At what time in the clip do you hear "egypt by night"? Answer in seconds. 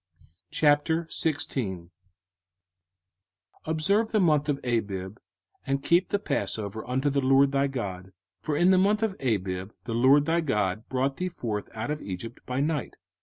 12.01-12.95